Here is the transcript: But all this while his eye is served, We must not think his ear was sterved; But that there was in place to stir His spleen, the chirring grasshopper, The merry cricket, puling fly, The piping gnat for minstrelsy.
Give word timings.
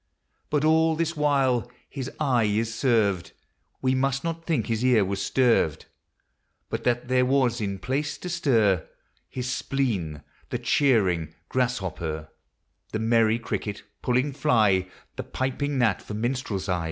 But 0.49 0.65
all 0.65 0.95
this 0.95 1.15
while 1.15 1.71
his 1.87 2.09
eye 2.19 2.45
is 2.45 2.73
served, 2.73 3.33
We 3.83 3.93
must 3.93 4.23
not 4.23 4.45
think 4.45 4.65
his 4.65 4.83
ear 4.83 5.05
was 5.05 5.19
sterved; 5.21 5.85
But 6.71 6.83
that 6.85 7.07
there 7.07 7.23
was 7.23 7.61
in 7.61 7.77
place 7.77 8.17
to 8.17 8.29
stir 8.29 8.87
His 9.29 9.47
spleen, 9.47 10.23
the 10.49 10.57
chirring 10.57 11.35
grasshopper, 11.49 12.29
The 12.91 12.97
merry 12.97 13.37
cricket, 13.37 13.83
puling 14.01 14.31
fly, 14.33 14.87
The 15.17 15.23
piping 15.23 15.77
gnat 15.77 16.01
for 16.01 16.15
minstrelsy. 16.15 16.79